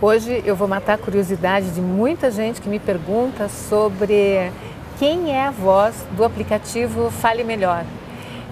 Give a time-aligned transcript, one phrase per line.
[0.00, 4.52] Hoje eu vou matar a curiosidade de muita gente que me pergunta sobre
[4.96, 7.84] quem é a voz do aplicativo Fale Melhor.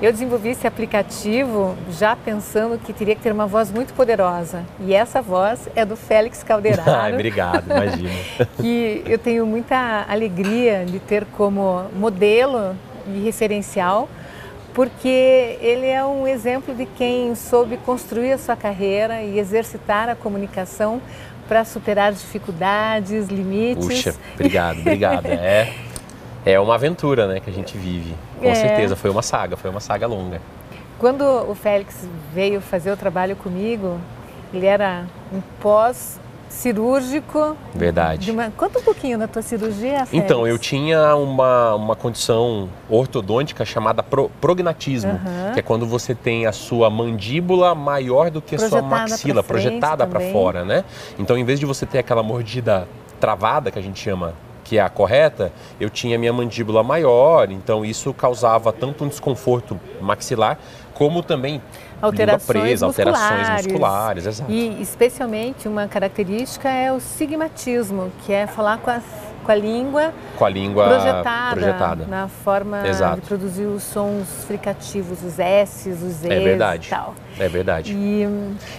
[0.03, 4.64] Eu desenvolvi esse aplicativo já pensando que teria que ter uma voz muito poderosa.
[4.80, 6.90] E essa voz é do Félix Calderaro.
[6.90, 8.10] Ai, obrigado, imagina.
[8.60, 12.74] que eu tenho muita alegria de ter como modelo
[13.06, 14.08] e referencial,
[14.74, 20.16] porque ele é um exemplo de quem soube construir a sua carreira e exercitar a
[20.16, 21.01] comunicação
[21.48, 23.87] para superar dificuldades, limites.
[23.87, 25.27] Puxa, obrigado, obrigado.
[25.37, 25.73] É,
[26.45, 28.15] é uma aventura né, que a gente vive.
[28.39, 28.55] Com é.
[28.55, 30.41] certeza, foi uma saga, foi uma saga longa.
[30.98, 33.98] Quando o Félix veio fazer o trabalho comigo,
[34.55, 37.56] ele era um pós cirúrgico.
[37.74, 38.30] Verdade.
[38.30, 38.50] Uma...
[38.50, 40.12] Conta um pouquinho da tua cirurgia, Félix.
[40.12, 45.52] Então, eu tinha uma, uma condição ortodôntica chamada pro, prognatismo, uhum.
[45.52, 50.06] que é quando você tem a sua mandíbula maior do que a sua maxila, projetada
[50.06, 50.84] para fora, né?
[51.19, 52.88] Então, em vez de você ter aquela mordida
[53.20, 54.34] travada, que a gente chama
[54.66, 59.78] que é a correta, eu tinha minha mandíbula maior, então isso causava tanto um desconforto
[60.00, 60.59] maxilar
[60.92, 61.62] como também
[62.03, 63.20] alterações presa, musculares.
[63.22, 64.50] alterações musculares, exato.
[64.50, 69.00] E especialmente uma característica é o sigmatismo, que é falar com a,
[69.47, 72.06] com a língua, com a língua projetada, projetada.
[72.06, 73.20] na forma exato.
[73.20, 76.88] de produzir os sons fricativos, os S's, os Z's é verdade.
[76.88, 77.14] e tal.
[77.38, 77.92] É verdade.
[77.94, 78.27] E...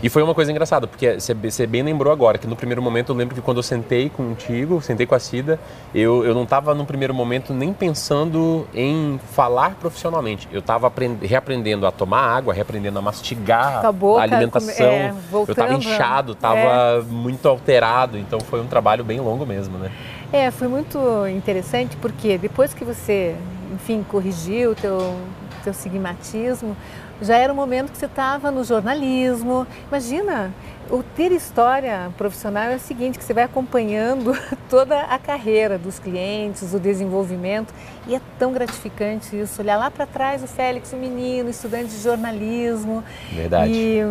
[0.03, 3.15] e foi uma coisa engraçada, porque você bem lembrou agora que no primeiro momento eu
[3.15, 5.59] lembro que quando eu sentei contigo, sentei com a Cida,
[5.95, 10.49] eu, eu não estava no primeiro momento nem pensando em falar profissionalmente.
[10.52, 14.85] Eu estava reaprendendo a tomar água, reaprendendo a mastigar a, boca, a alimentação.
[14.85, 17.02] É, eu estava inchado, estava é.
[17.02, 19.91] muito alterado, então foi um trabalho bem longo mesmo, né?
[20.31, 23.36] É, foi muito interessante porque depois que você,
[23.73, 25.16] enfim, corrigiu o teu,
[25.64, 26.75] teu sigmatismo,
[27.22, 29.66] já era o momento que você estava no jornalismo.
[29.88, 30.52] Imagina,
[30.89, 34.38] o ter história profissional é o seguinte, que você vai acompanhando
[34.70, 37.73] toda a carreira dos clientes, o desenvolvimento,
[38.05, 42.02] e é tão gratificante isso, olhar lá para trás o Félix, o menino, estudante de
[42.02, 43.04] jornalismo.
[43.32, 43.71] Verdade.
[43.73, 44.02] E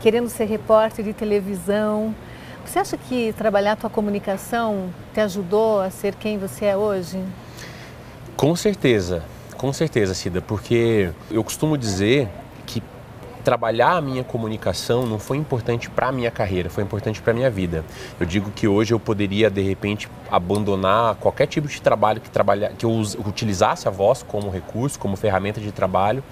[0.00, 2.14] querendo ser repórter de televisão.
[2.64, 7.22] Você acha que trabalhar a tua comunicação te ajudou a ser quem você é hoje?
[8.36, 9.22] Com certeza,
[9.56, 12.28] com certeza, Cida, porque eu costumo dizer
[13.42, 17.34] trabalhar a minha comunicação não foi importante para a minha carreira, foi importante para a
[17.34, 17.84] minha vida.
[18.18, 22.72] Eu digo que hoje eu poderia, de repente, abandonar qualquer tipo de trabalho que, trabalha,
[22.76, 22.90] que eu
[23.26, 26.22] utilizasse a voz como recurso, como ferramenta de trabalho,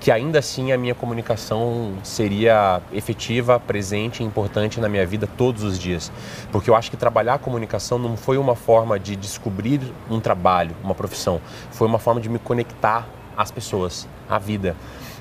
[0.00, 5.62] que ainda assim a minha comunicação seria efetiva, presente e importante na minha vida todos
[5.62, 6.12] os dias.
[6.52, 10.74] Porque eu acho que trabalhar a comunicação não foi uma forma de descobrir um trabalho,
[10.82, 11.40] uma profissão,
[11.72, 14.76] foi uma forma de me conectar às pessoas, à vida.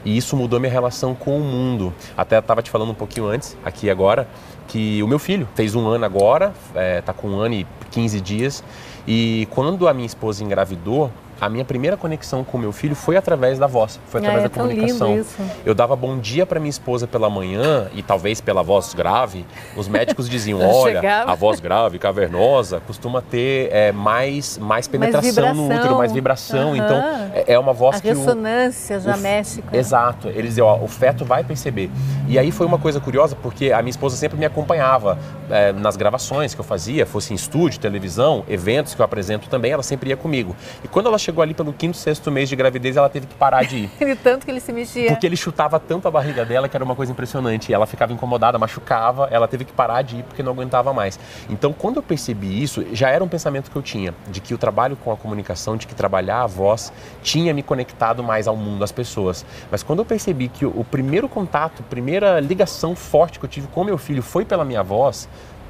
[0.05, 1.93] E isso mudou minha relação com o mundo.
[2.15, 4.27] Até estava te falando um pouquinho antes, aqui agora,
[4.67, 7.67] que o meu filho fez um ano agora, está é, tá com um ano e
[7.91, 8.63] 15 dias.
[9.07, 13.59] E quando a minha esposa engravidou, a minha primeira conexão com meu filho foi através
[13.59, 15.25] da voz, foi através ah, é da comunicação.
[15.65, 19.45] Eu dava bom dia para minha esposa pela manhã e talvez pela voz grave,
[19.75, 25.57] os médicos diziam: olha, a voz grave, cavernosa, costuma ter é, mais, mais penetração mais
[25.57, 26.69] no útero, mais vibração.
[26.69, 26.75] Uhum.
[26.75, 26.97] Então
[27.33, 28.07] é, é, uma voz a que.
[28.07, 29.75] Ressonância o, já o, mexe com.
[29.75, 30.29] Exato.
[30.29, 31.91] Eles diziam: ó, o feto vai perceber.
[32.27, 35.17] E aí foi uma coisa curiosa porque a minha esposa sempre me acompanhava
[35.49, 39.71] é, nas gravações que eu fazia, fosse em estúdio, televisão, eventos que eu apresento também,
[39.71, 40.55] ela sempre ia comigo.
[40.83, 43.63] E quando ela chegou ali pelo quinto, sexto mês de gravidez, ela teve que parar
[43.63, 44.15] de ir.
[44.23, 45.09] tanto que ele se mexia.
[45.09, 47.73] Porque ele chutava tanto a barriga dela que era uma coisa impressionante.
[47.73, 51.19] Ela ficava incomodada, machucava, ela teve que parar de ir porque não aguentava mais.
[51.49, 54.57] Então, quando eu percebi isso, já era um pensamento que eu tinha, de que o
[54.57, 58.83] trabalho com a comunicação, de que trabalhar a voz, tinha me conectado mais ao mundo,
[58.83, 59.45] às pessoas.
[59.69, 63.67] Mas quando eu percebi que o primeiro contato, a primeira ligação forte que eu tive
[63.67, 65.27] com meu filho foi pela minha voz,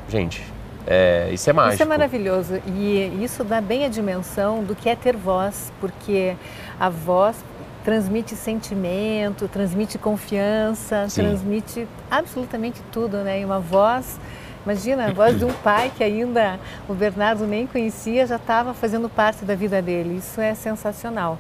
[0.08, 0.44] gente,
[0.88, 1.74] é, isso é mágico.
[1.76, 6.34] Isso é maravilhoso e isso dá bem a dimensão do que é ter voz, porque
[6.80, 7.36] a voz
[7.84, 11.24] transmite sentimento, transmite confiança, Sim.
[11.24, 13.42] transmite absolutamente tudo, né?
[13.42, 14.18] E uma voz,
[14.66, 16.58] imagina, a voz de um pai que ainda
[16.88, 20.18] o Bernardo nem conhecia, já estava fazendo parte da vida dele.
[20.18, 21.38] Isso é sensacional.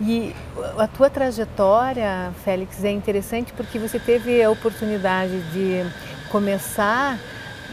[0.00, 0.34] E
[0.76, 5.84] a tua trajetória, Félix, é interessante porque você teve a oportunidade de
[6.30, 7.18] começar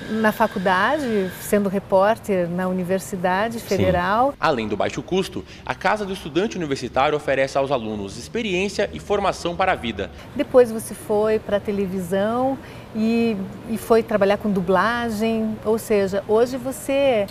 [0.10, 4.32] na faculdade, sendo repórter na Universidade Federal.
[4.32, 4.38] Sim.
[4.40, 9.56] Além do baixo custo, a Casa do Estudante Universitário oferece aos alunos experiência e formação
[9.56, 10.12] para a vida.
[10.36, 12.58] Depois você foi para a televisão
[12.96, 13.36] e,
[13.70, 17.28] e foi trabalhar com dublagem, ou seja, hoje você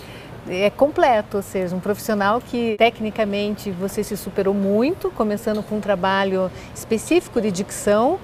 [0.49, 5.81] é completo, ou seja, um profissional que tecnicamente você se superou muito, começando com um
[5.81, 8.19] trabalho específico de dicção,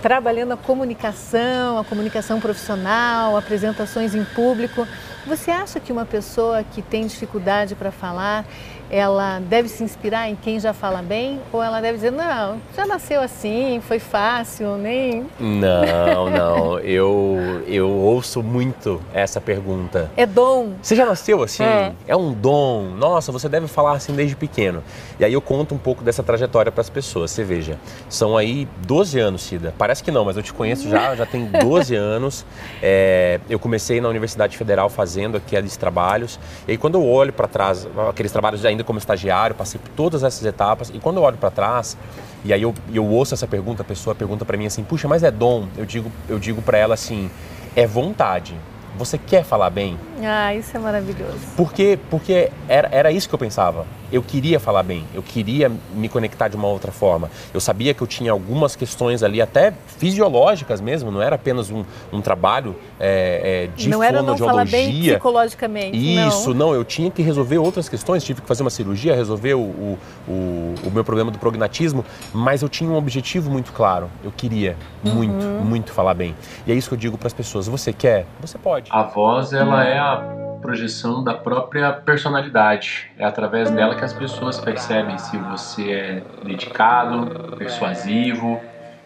[0.00, 4.86] trabalhando a comunicação, a comunicação profissional, apresentações em público.
[5.26, 8.44] Você acha que uma pessoa que tem dificuldade para falar,
[8.90, 12.86] ela deve se inspirar em quem já fala bem ou ela deve dizer não, já
[12.86, 16.78] nasceu assim, foi fácil, nem Não, não.
[16.80, 20.10] Eu eu ouço muito essa pergunta.
[20.16, 20.74] É dom.
[20.82, 21.62] Você já nasceu assim?
[21.62, 21.92] É.
[22.06, 22.90] é um dom.
[22.90, 24.82] Nossa, você deve falar assim desde pequeno.
[25.18, 27.30] E aí eu conto um pouco dessa trajetória para as pessoas.
[27.30, 27.78] Você veja,
[28.08, 29.74] são aí 12 anos, Cida.
[29.78, 32.44] Parece que não, mas eu te conheço já, já tem 12 anos.
[32.82, 36.38] É, eu comecei na Universidade Federal fazendo aqueles trabalhos.
[36.66, 40.22] E aí quando eu olho para trás, aqueles trabalhos ainda como estagiário, passei por todas
[40.22, 41.96] essas etapas e quando eu olho para trás,
[42.44, 45.22] e aí eu, eu ouço essa pergunta, a pessoa pergunta para mim assim, puxa, mas
[45.22, 45.66] é dom?
[45.76, 47.30] Eu digo, eu digo para ela assim,
[47.74, 48.54] é vontade.
[48.96, 49.98] Você quer falar bem?
[50.22, 51.38] Ah, isso é maravilhoso.
[51.56, 53.84] Porque, porque era, era isso que eu pensava.
[54.14, 57.28] Eu queria falar bem, eu queria me conectar de uma outra forma.
[57.52, 61.84] Eu sabia que eu tinha algumas questões ali, até fisiológicas mesmo, não era apenas um,
[62.12, 65.98] um trabalho é, é, de não era não falar bem psicologicamente.
[65.98, 66.68] Isso, não.
[66.68, 66.74] não.
[66.74, 70.74] eu tinha que resolver outras questões, tive que fazer uma cirurgia, resolver o, o, o,
[70.84, 74.08] o meu problema do prognatismo, mas eu tinha um objetivo muito claro.
[74.22, 75.64] Eu queria muito, uhum.
[75.64, 76.36] muito falar bem.
[76.68, 78.26] E é isso que eu digo para as pessoas: você quer?
[78.40, 78.92] Você pode.
[78.92, 83.10] A voz, ela é a projeção da própria personalidade.
[83.18, 88.58] É através dela que as pessoas percebem se você é dedicado, persuasivo,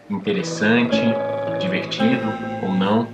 [0.09, 0.97] interessante,
[1.59, 2.31] divertido
[2.63, 3.09] ou não.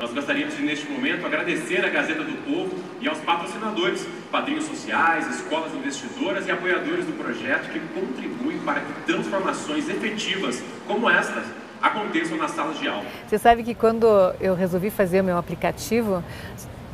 [0.00, 2.70] Nós gostaríamos de, neste momento, agradecer à Gazeta do Povo
[3.00, 8.92] e aos patrocinadores, padrinhos sociais, escolas investidoras e apoiadores do projeto que contribuem para que
[9.06, 11.44] transformações efetivas como estas
[11.82, 13.04] aconteçam nas salas de aula.
[13.26, 14.06] Você sabe que quando
[14.40, 16.22] eu resolvi fazer o meu aplicativo,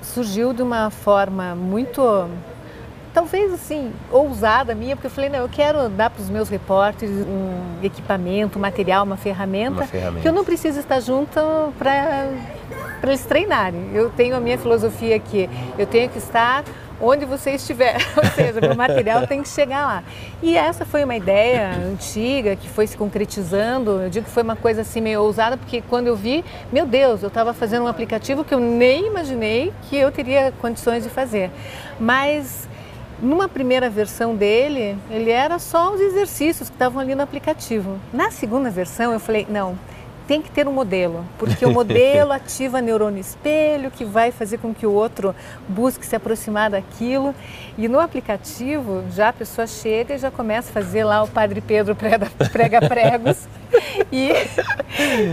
[0.09, 2.29] surgiu de uma forma muito
[3.13, 7.27] talvez assim, ousada minha, porque eu falei, não, eu quero dar para os meus repórteres
[7.27, 11.41] um equipamento, um material, uma ferramenta, uma ferramenta, que eu não preciso estar junto
[11.77, 12.29] para
[13.03, 13.91] eles treinarem.
[13.93, 16.63] Eu tenho a minha filosofia que eu tenho que estar
[17.01, 20.03] onde você estiver, ou seja, o material tem que chegar lá.
[20.43, 24.03] E essa foi uma ideia antiga que foi se concretizando.
[24.03, 27.23] Eu digo que foi uma coisa assim meio ousada, porque quando eu vi, meu Deus,
[27.23, 31.51] eu estava fazendo um aplicativo que eu nem imaginei que eu teria condições de fazer.
[31.99, 32.69] Mas
[33.21, 37.99] numa primeira versão dele, ele era só os exercícios que estavam ali no aplicativo.
[38.13, 39.79] Na segunda versão, eu falei: não,
[40.29, 44.75] tem que ter um modelo, porque o modelo ativa neurônio espelho, que vai fazer com
[44.75, 45.35] que o outro
[45.67, 47.35] busque se aproximar daquilo.
[47.79, 51.63] E no aplicativo, já a pessoa chega e já começa a fazer lá o Padre
[51.63, 52.29] Pedro prega
[52.87, 53.49] pregos.
[54.13, 54.29] e,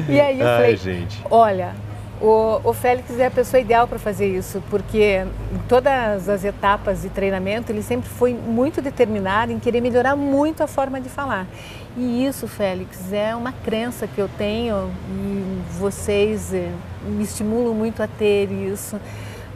[0.08, 1.22] e aí eu falei: gente.
[1.30, 1.76] olha,
[2.26, 5.24] o, o, Félix é a pessoa ideal para fazer isso, porque
[5.54, 10.64] em todas as etapas de treinamento ele sempre foi muito determinado em querer melhorar muito
[10.64, 11.46] a forma de falar.
[11.96, 16.72] E isso, Félix, é uma crença que eu tenho e vocês eh,
[17.04, 19.00] me estimulam muito a ter isso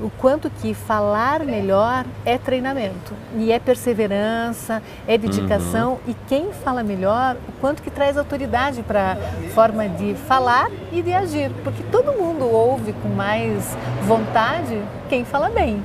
[0.02, 6.00] o quanto que falar melhor é treinamento e é perseverança, é dedicação uhum.
[6.08, 11.02] e quem fala melhor, o quanto que traz autoridade para a forma de falar e
[11.02, 15.84] de agir, porque todo mundo ouve com mais vontade quem fala bem.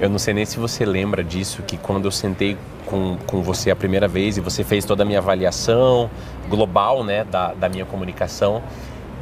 [0.00, 2.56] Eu não sei nem se você lembra disso, que quando eu sentei
[2.86, 6.10] com, com você a primeira vez e você fez toda a minha avaliação
[6.48, 8.62] global né, da, da minha comunicação,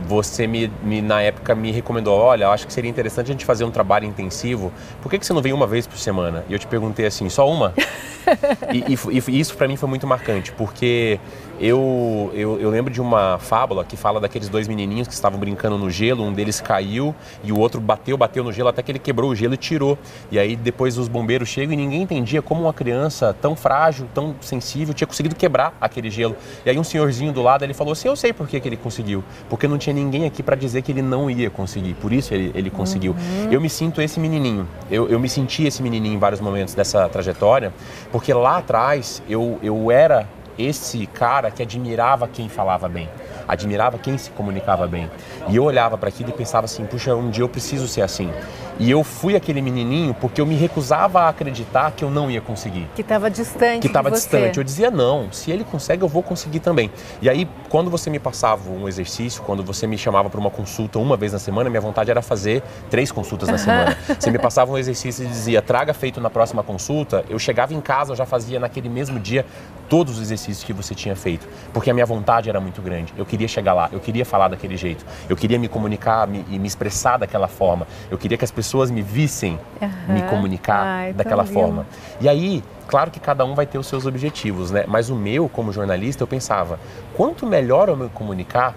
[0.07, 3.45] você me, me, na época me recomendou, olha, eu acho que seria interessante a gente
[3.45, 4.73] fazer um trabalho intensivo.
[5.03, 6.45] Por que, que você não vem uma vez por semana?
[6.49, 7.75] E eu te perguntei assim, só uma?
[8.73, 11.19] e, e, e isso para mim foi muito marcante, porque
[11.61, 15.77] eu, eu, eu, lembro de uma fábula que fala daqueles dois menininhos que estavam brincando
[15.77, 18.99] no gelo, um deles caiu e o outro bateu, bateu no gelo até que ele
[18.99, 19.99] quebrou o gelo e tirou.
[20.31, 24.37] E aí depois os bombeiros chegam e ninguém entendia como uma criança tão frágil, tão
[24.41, 26.37] sensível, tinha conseguido quebrar aquele gelo.
[26.65, 28.77] E aí um senhorzinho do lado ele falou assim: Eu sei por que, que ele
[28.77, 32.33] conseguiu, porque não tinha ninguém aqui para dizer que ele não ia conseguir, por isso
[32.33, 33.13] ele, ele conseguiu.
[33.13, 33.53] Uhum.
[33.53, 37.09] Eu me sinto esse menininho, eu, eu me senti esse menininho em vários momentos dessa
[37.09, 37.73] trajetória,
[38.13, 40.27] porque lá atrás eu, eu era
[40.59, 43.09] esse cara que admirava quem falava bem,
[43.47, 45.11] admirava quem se comunicava bem.
[45.49, 48.31] E eu olhava para aquilo e pensava assim: puxa, um dia eu preciso ser assim.
[48.79, 52.41] E eu fui aquele menininho porque eu me recusava a acreditar que eu não ia
[52.41, 52.87] conseguir.
[52.95, 53.81] Que estava distante.
[53.81, 54.59] Que estava distante.
[54.59, 56.91] Eu dizia: não, se ele consegue, eu vou conseguir também.
[57.21, 60.99] E aí, quando você me passava um exercício, quando você me chamava para uma consulta
[60.99, 63.99] uma vez na semana, minha vontade era fazer três consultas na semana.
[64.19, 67.81] você me passava um exercício e dizia: traga feito na próxima consulta, eu chegava em
[67.81, 69.45] casa, eu já fazia naquele mesmo dia
[69.89, 73.13] todos os exercícios que você tinha feito, porque a minha vontade era muito grande.
[73.17, 76.59] Eu queria chegar lá, eu queria falar daquele jeito, eu queria me comunicar me, e
[76.59, 80.15] me expressar daquela forma, eu queria que as pessoas pessoas me vissem uhum.
[80.15, 81.87] me comunicar Ai, daquela forma.
[82.21, 84.85] E aí, claro que cada um vai ter os seus objetivos, né?
[84.87, 86.79] Mas o meu, como jornalista, eu pensava,
[87.15, 88.75] quanto melhor eu me comunicar,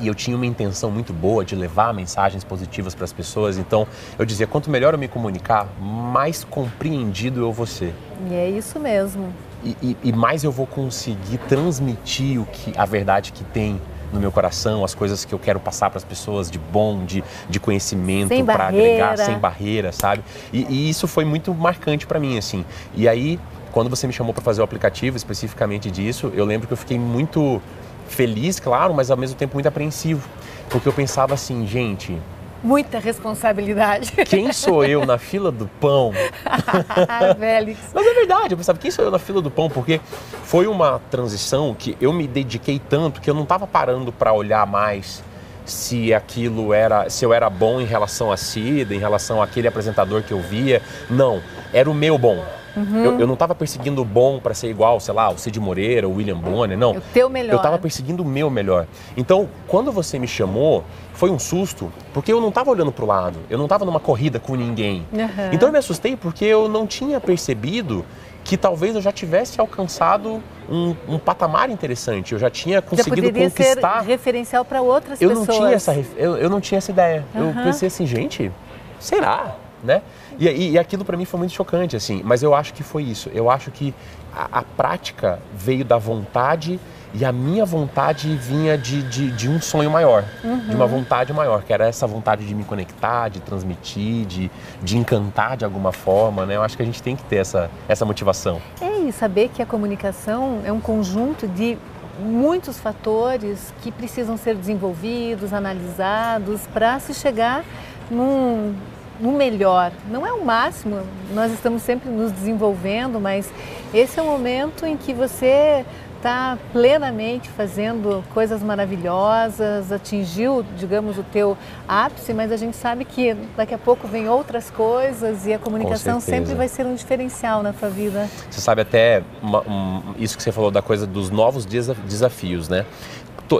[0.00, 3.56] e eu tinha uma intenção muito boa de levar mensagens positivas para as pessoas.
[3.56, 3.86] Então
[4.16, 7.92] eu dizia: quanto melhor eu me comunicar, mais compreendido eu vou ser.
[8.28, 9.32] E é isso mesmo.
[9.64, 13.80] E, e, e mais eu vou conseguir transmitir o que a verdade que tem
[14.12, 17.22] no meu coração, as coisas que eu quero passar para as pessoas de bom, de,
[17.48, 20.22] de conhecimento, para agregar, sem barreira, sabe?
[20.52, 22.64] E, e isso foi muito marcante para mim, assim.
[22.94, 23.38] E aí,
[23.72, 26.98] quando você me chamou para fazer o aplicativo especificamente disso, eu lembro que eu fiquei
[26.98, 27.60] muito
[28.08, 30.26] feliz, claro, mas ao mesmo tempo muito apreensivo.
[30.68, 32.18] Porque eu pensava assim, gente.
[32.62, 34.12] Muita responsabilidade.
[34.26, 36.12] Quem sou eu na fila do pão?
[37.38, 37.78] Félix.
[37.94, 39.70] mas é verdade, eu pensava, quem sou eu na fila do pão?
[39.70, 40.00] Porque
[40.44, 44.66] foi uma transição que eu me dediquei tanto que eu não estava parando para olhar
[44.66, 45.22] mais
[45.64, 50.22] se aquilo era, se eu era bom em relação a Cida, em relação àquele apresentador
[50.22, 50.82] que eu via.
[51.10, 52.44] Não, era o meu bom.
[52.78, 53.04] Uhum.
[53.04, 56.08] Eu, eu, não estava perseguindo o bom para ser igual, sei lá, o Cid Moreira,
[56.08, 56.92] o William Bonner, não.
[56.92, 57.52] O teu melhor.
[57.52, 58.86] Eu estava perseguindo o meu melhor.
[59.16, 63.08] Então, quando você me chamou, foi um susto, porque eu não estava olhando para o
[63.08, 65.04] lado, eu não estava numa corrida com ninguém.
[65.12, 65.50] Uhum.
[65.52, 68.04] Então eu me assustei porque eu não tinha percebido
[68.44, 73.32] que talvez eu já tivesse alcançado um, um patamar interessante, eu já tinha conseguido já
[73.32, 74.00] conquistar.
[74.00, 75.48] Ser referencial para outras eu pessoas.
[75.48, 77.26] Não tinha essa, eu, eu não tinha essa ideia.
[77.34, 77.48] Uhum.
[77.48, 78.50] Eu pensei assim, gente,
[78.98, 79.56] será?
[79.82, 80.02] Né?
[80.38, 82.22] E, e, e aquilo para mim foi muito chocante, assim.
[82.24, 83.30] Mas eu acho que foi isso.
[83.32, 83.94] Eu acho que
[84.34, 86.78] a, a prática veio da vontade
[87.14, 90.58] e a minha vontade vinha de, de, de um sonho maior, uhum.
[90.58, 90.90] de uma uhum.
[90.90, 94.50] vontade maior, que era essa vontade de me conectar, de transmitir, de,
[94.82, 96.56] de encantar de alguma forma, né?
[96.56, 98.60] Eu acho que a gente tem que ter essa, essa motivação.
[98.80, 101.78] É, e saber que a comunicação é um conjunto de
[102.18, 107.64] muitos fatores que precisam ser desenvolvidos, analisados, para se chegar
[108.10, 108.74] num,
[109.20, 109.92] no melhor.
[110.10, 111.00] Não é o máximo,
[111.32, 113.50] nós estamos sempre nos desenvolvendo, mas
[113.92, 115.84] esse é o momento em que você
[116.18, 121.56] está plenamente fazendo coisas maravilhosas, atingiu, digamos, o teu
[121.86, 126.20] ápice, mas a gente sabe que daqui a pouco vem outras coisas e a comunicação
[126.20, 128.28] sempre vai ser um diferencial na tua vida.
[128.50, 132.84] Você sabe até uma, um, isso que você falou da coisa dos novos desafios, né?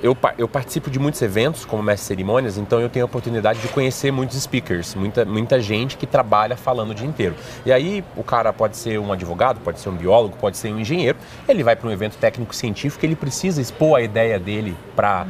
[0.02, 3.60] Eu, eu participo de muitos eventos como mestre de cerimônias, então eu tenho a oportunidade
[3.60, 7.34] de conhecer muitos speakers, muita, muita gente que trabalha falando o dia inteiro.
[7.64, 10.78] E aí o cara pode ser um advogado, pode ser um biólogo, pode ser um
[10.78, 11.18] engenheiro,
[11.48, 15.26] ele vai para um evento técnico científico, ele precisa expor a ideia dele para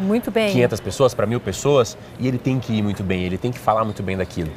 [0.52, 3.58] 500 pessoas, para mil pessoas, e ele tem que ir muito bem, ele tem que
[3.58, 4.50] falar muito bem daquilo.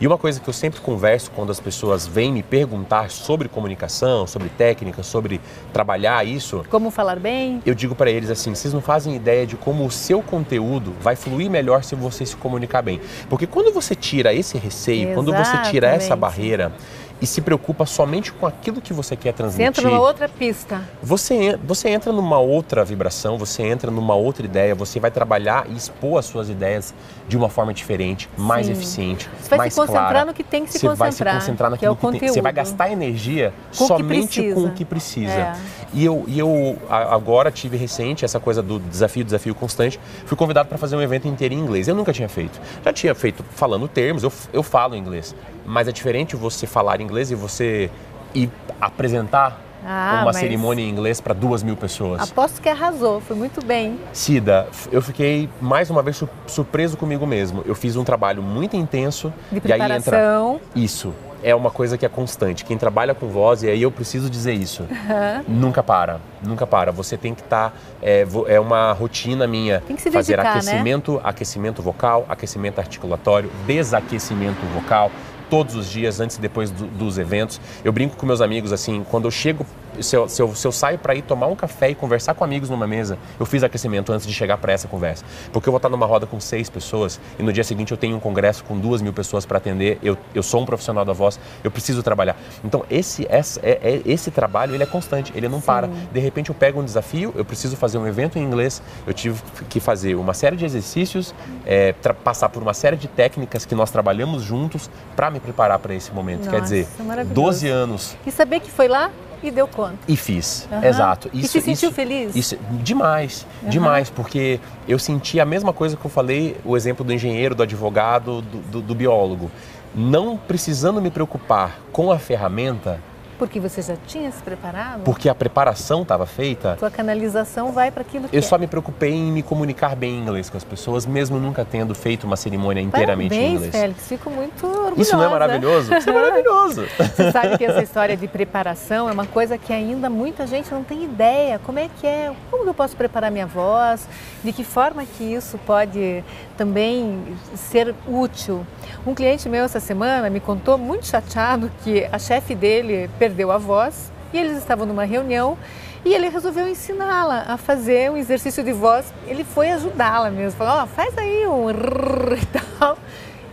[0.00, 4.28] E uma coisa que eu sempre converso quando as pessoas vêm me perguntar sobre comunicação,
[4.28, 5.40] sobre técnica, sobre
[5.72, 6.64] trabalhar isso.
[6.70, 7.60] Como falar bem?
[7.66, 11.16] Eu digo para eles assim: vocês não fazem ideia de como o seu conteúdo vai
[11.16, 13.00] fluir melhor se você se comunicar bem.
[13.28, 15.32] Porque quando você tira esse receio, Exatamente.
[15.32, 16.72] quando você tira essa barreira,
[17.20, 19.72] e se preocupa somente com aquilo que você quer transmitir.
[19.72, 20.82] Você entra numa outra pista.
[21.02, 25.76] Você, você entra numa outra vibração, você entra numa outra ideia, você vai trabalhar e
[25.76, 26.94] expor as suas ideias
[27.26, 28.72] de uma forma diferente, mais Sim.
[28.72, 30.24] eficiente, você vai mais se concentrar clara.
[30.24, 31.12] no que tem que se você concentrar.
[31.12, 32.28] Você vai se concentrar naquilo que, é que tem.
[32.28, 35.32] Você vai gastar energia com somente com o que precisa.
[35.32, 35.56] É.
[35.92, 39.98] E eu, e eu agora tive recente essa coisa do desafio, desafio constante.
[40.26, 41.88] Fui convidado para fazer um evento inteiro em inglês.
[41.88, 42.60] Eu nunca tinha feito.
[42.84, 45.34] Já tinha feito falando termos, eu, eu falo inglês.
[45.64, 47.90] Mas é diferente você falar inglês e você
[48.34, 52.20] ir apresentar ah, uma cerimônia em inglês para duas mil pessoas.
[52.22, 53.98] Aposto que arrasou, foi muito bem.
[54.12, 57.62] Cida, eu fiquei mais uma vez surpreso comigo mesmo.
[57.66, 59.32] Eu fiz um trabalho muito intenso.
[59.50, 59.88] De preparação.
[59.88, 62.64] E aí entra isso é uma coisa que é constante.
[62.64, 65.44] Quem trabalha com voz, e aí eu preciso dizer isso, uhum.
[65.46, 66.90] nunca para, nunca para.
[66.92, 70.52] Você tem que estar, tá, é, é, uma rotina minha, tem que se fazer dedicar,
[70.52, 71.20] aquecimento, né?
[71.24, 75.10] aquecimento vocal, aquecimento articulatório, desaquecimento vocal,
[75.48, 77.60] todos os dias, antes e depois do, dos eventos.
[77.84, 79.66] Eu brinco com meus amigos assim, quando eu chego
[80.02, 82.44] se eu, se eu, se eu saio para ir tomar um café e conversar com
[82.44, 85.24] amigos numa mesa, eu fiz aquecimento antes de chegar para essa conversa.
[85.52, 88.16] Porque eu vou estar numa roda com seis pessoas e no dia seguinte eu tenho
[88.16, 89.98] um congresso com duas mil pessoas para atender.
[90.02, 92.36] Eu, eu sou um profissional da voz, eu preciso trabalhar.
[92.64, 95.66] Então, esse, esse, é, é, esse trabalho ele é constante, ele não Sim.
[95.66, 95.90] para.
[96.12, 99.40] De repente eu pego um desafio, eu preciso fazer um evento em inglês, eu tive
[99.68, 101.34] que fazer uma série de exercícios,
[101.66, 101.92] é,
[102.24, 106.12] passar por uma série de técnicas que nós trabalhamos juntos para me preparar para esse
[106.12, 106.44] momento.
[106.44, 106.88] Nossa, Quer dizer,
[107.32, 108.16] 12 anos.
[108.26, 109.10] E saber que foi lá
[109.42, 109.98] e deu conta.
[110.06, 110.84] E fiz, uhum.
[110.84, 111.28] exato.
[111.32, 112.36] Isso, e se sentiu isso, feliz?
[112.36, 113.68] Isso, demais, uhum.
[113.70, 117.62] demais, porque eu senti a mesma coisa que eu falei, o exemplo do engenheiro, do
[117.62, 119.50] advogado, do, do, do biólogo.
[119.94, 123.00] Não precisando me preocupar com a ferramenta,
[123.38, 125.02] Porque você já tinha se preparado?
[125.04, 126.76] Porque a preparação estava feita.
[126.78, 128.42] Sua canalização vai para aquilo que Eu é.
[128.42, 131.94] só me preocupei em me comunicar bem em inglês com as pessoas, mesmo nunca tendo
[131.94, 133.72] feito uma cerimônia inteiramente Parabéns, em inglês.
[133.72, 134.08] Félix.
[134.08, 135.00] Fico muito orgulhosa.
[135.00, 135.94] Isso não é maravilhoso?
[135.94, 136.84] Isso é maravilhoso.
[136.98, 140.82] Você sabe que essa história de preparação é uma coisa que ainda muita gente não
[140.82, 141.60] tem ideia.
[141.64, 142.32] Como é que é?
[142.50, 144.08] Como eu posso preparar minha voz?
[144.42, 146.24] De que forma que isso pode
[146.56, 147.22] também
[147.54, 148.66] ser útil?
[149.06, 153.58] Um cliente meu essa semana me contou muito chateado que a chefe dele perdeu a
[153.58, 155.58] voz e eles estavam numa reunião
[156.02, 159.12] e ele resolveu ensiná-la a fazer um exercício de voz.
[159.26, 160.58] Ele foi ajudá-la mesmo.
[160.58, 162.46] Falou, ó, faz aí um e
[162.78, 162.96] tal.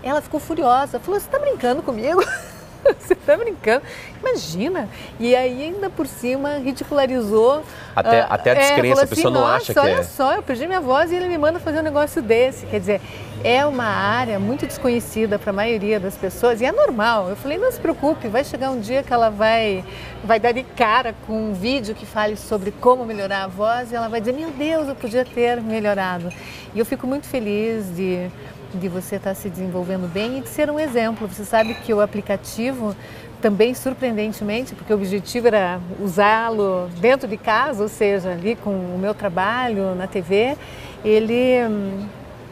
[0.01, 0.97] Ela ficou furiosa.
[0.99, 2.23] Falou, você está brincando comigo?
[2.99, 3.83] Você está brincando?
[4.19, 4.87] Imagina!
[5.19, 7.63] E aí, ainda por cima, ridicularizou.
[7.95, 10.03] Até, ah, até a é, descrença, falou a pessoa assim, não acha que olha é.
[10.03, 12.65] só, eu perdi minha voz e ele me manda fazer um negócio desse.
[12.65, 13.01] Quer dizer,
[13.43, 17.29] é uma área muito desconhecida para a maioria das pessoas e é normal.
[17.29, 19.83] Eu falei, não se preocupe, vai chegar um dia que ela vai,
[20.23, 23.95] vai dar de cara com um vídeo que fale sobre como melhorar a voz e
[23.95, 26.29] ela vai dizer, meu Deus, eu podia ter melhorado.
[26.73, 28.29] E eu fico muito feliz de
[28.75, 31.27] de você estar se desenvolvendo bem e de ser um exemplo.
[31.27, 32.95] Você sabe que o aplicativo
[33.41, 38.97] também surpreendentemente, porque o objetivo era usá-lo dentro de casa, ou seja, ali com o
[38.99, 40.57] meu trabalho na TV,
[41.03, 42.07] ele hum,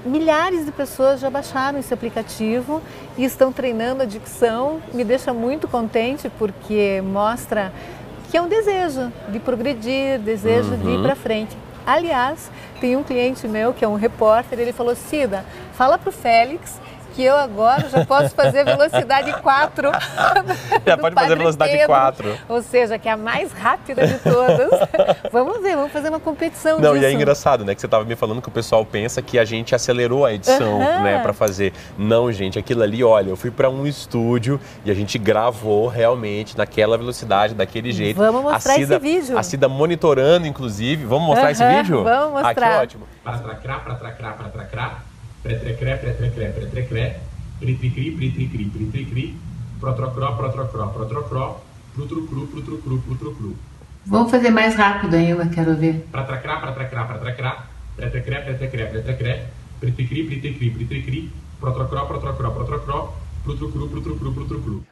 [0.06, 2.82] milhares de pessoas já baixaram esse aplicativo
[3.18, 4.82] e estão treinando a dicção.
[4.94, 7.72] Me deixa muito contente porque mostra
[8.30, 10.77] que é um desejo de progredir, desejo uhum.
[10.77, 11.56] de ir para frente.
[11.86, 12.50] Aliás,
[12.80, 16.80] tem um cliente meu que é um repórter, ele falou: Cida, fala para o Félix
[17.15, 19.92] que eu agora já posso fazer velocidade 4.
[20.84, 22.38] Já pode fazer velocidade Pedro, 4.
[22.50, 24.72] Ou seja, que é a mais rápida de todas.
[25.32, 27.03] vamos ver, vamos fazer uma competição Não, disso.
[27.03, 27.75] e é engraçado, né?
[27.75, 30.82] Que você estava me falando que o pessoal pensa que a gente acelerou a edição,
[30.82, 31.03] Aham.
[31.03, 31.20] né?
[31.20, 31.72] Para fazer.
[32.00, 36.58] Não, gente, aquilo ali, olha, eu fui para um estúdio e a gente gravou realmente
[36.58, 38.18] naquela velocidade, daquele jeito.
[38.18, 39.38] Vamos mostrar Cida, esse vídeo.
[39.38, 41.06] A Cida monitorando, inclusive.
[41.06, 42.03] Vamos mostrar esse vídeo?
[42.03, 42.82] vamos Ah, que mostrar.
[42.82, 43.08] ótimo.
[43.24, 44.98] para tracrá, para tracrá, para tracrá,
[45.43, 47.19] pretrecré, pretrecré, pretrecré,
[47.59, 49.35] pritricri, pritricri, pritricri,
[49.79, 51.62] protrocró, protrocró, protrocró,
[51.93, 53.55] prutrucru, prutrucru, prutrucru.
[54.05, 56.05] Vamos fazer mais rápido ainda, quero ver.
[56.12, 59.43] Para tracrá, para tracrá, para tracrá, pretrecré, pretrecré, pretrecré,
[59.79, 63.13] pritricri, pritricri, pritricri, protrocró, protrocró, protrocró,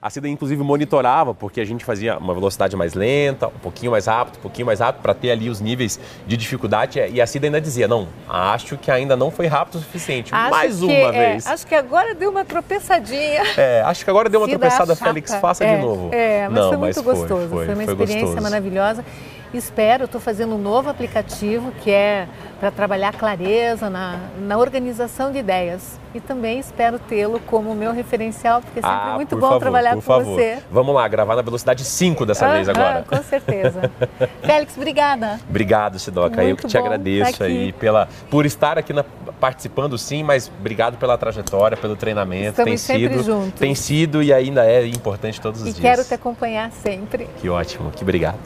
[0.02, 4.08] A Cida, inclusive, monitorava, porque a gente fazia uma velocidade mais lenta, um pouquinho mais
[4.08, 5.98] rápido, um pouquinho mais rápido, para ter ali os níveis
[6.28, 7.00] de dificuldade.
[7.00, 10.36] E a Cida ainda dizia: não, acho que ainda não foi rápido o suficiente.
[10.36, 11.48] Acho mais que, uma é, vez.
[11.48, 13.42] acho que agora deu uma tropeçadinha.
[13.58, 14.96] É, acho que agora deu uma Cida tropeçada.
[14.96, 16.10] Félix, faça é, de novo.
[16.12, 17.48] É, mas não, foi mas muito foi, gostoso.
[17.48, 18.44] Foi, Foi, uma foi experiência gostoso.
[18.44, 19.06] maravilhosa.
[19.54, 22.28] Espero, estou fazendo um novo aplicativo que é
[22.60, 26.00] para trabalhar clareza na, na organização de ideias.
[26.14, 29.96] E também espero tê-lo como meu referencial, porque é sempre Ah, muito bom favor, trabalhar
[29.96, 30.36] com favor.
[30.36, 30.60] você.
[30.70, 33.06] Vamos lá, gravar na velocidade 5 dessa vez Aham, agora.
[33.08, 33.90] Com certeza.
[34.44, 35.40] Félix, obrigada.
[35.50, 36.44] Obrigado, Sidoca.
[36.44, 39.06] Eu que te agradeço tá aí pela, por estar aqui na-
[39.40, 42.50] participando, sim, mas obrigado pela trajetória, pelo treinamento.
[42.62, 43.60] Estamos tem sempre sido, juntos.
[43.60, 45.82] tem sido e ainda é importante todos os E dias.
[45.82, 47.28] quero te acompanhar sempre.
[47.40, 48.38] Que ótimo, que obrigado.